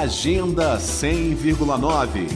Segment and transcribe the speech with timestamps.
[0.00, 2.26] Agenda 100,9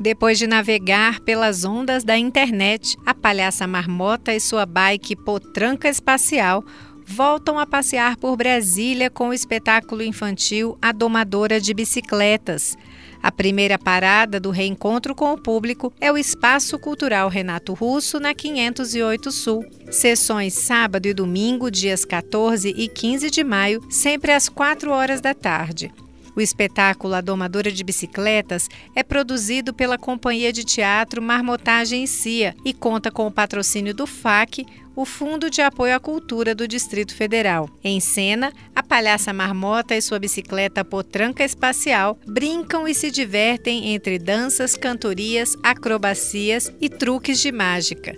[0.00, 6.64] depois de navegar pelas ondas da internet, a palhaça Marmota e sua bike Potranca Espacial
[7.06, 12.76] voltam a passear por Brasília com o espetáculo infantil A Domadora de Bicicletas.
[13.22, 18.34] A primeira parada do reencontro com o público é o Espaço Cultural Renato Russo, na
[18.34, 19.64] 508 Sul.
[19.90, 25.32] Sessões sábado e domingo, dias 14 e 15 de maio, sempre às 4 horas da
[25.32, 25.90] tarde.
[26.36, 32.72] O espetáculo A Domadora de Bicicletas é produzido pela Companhia de Teatro Marmotagem Cia e
[32.72, 34.66] conta com o patrocínio do FAC,
[34.96, 37.68] o Fundo de Apoio à Cultura do Distrito Federal.
[37.82, 44.18] Em cena, a palhaça Marmota e sua bicicleta potranca espacial brincam e se divertem entre
[44.18, 48.14] danças, cantorias, acrobacias e truques de mágica.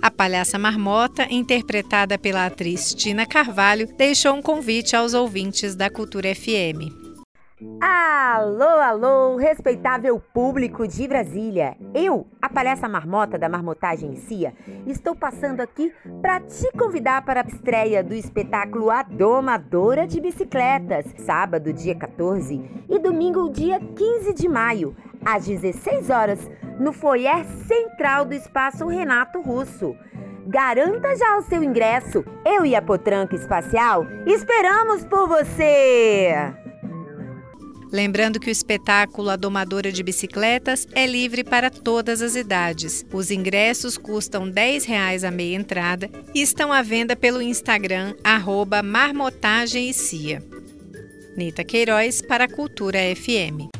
[0.00, 6.32] A palhaça Marmota, interpretada pela atriz Tina Carvalho, deixou um convite aos ouvintes da Cultura
[6.34, 7.07] FM.
[7.80, 11.76] Alô, alô, respeitável público de Brasília.
[11.92, 14.54] Eu, a palhaça marmota da Marmotagem Cia,
[14.86, 15.92] estou passando aqui
[16.22, 22.84] para te convidar para a estreia do espetáculo A Domadora de Bicicletas, sábado, dia 14
[22.88, 29.40] e domingo, dia 15 de maio, às 16 horas, no foyer central do Espaço Renato
[29.40, 29.96] Russo.
[30.46, 32.24] Garanta já o seu ingresso.
[32.46, 36.67] Eu e a Potranca Espacial esperamos por você!
[37.90, 43.04] Lembrando que o espetáculo A Domadora de Bicicletas é livre para todas as idades.
[43.12, 48.82] Os ingressos custam R$ 10 a meia entrada e estão à venda pelo Instagram arroba
[48.82, 50.42] Marmotagem e Cia.
[51.36, 53.70] Nita Queiroz para a Cultura FM.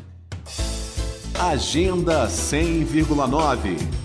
[1.35, 3.98] Agenda 100,9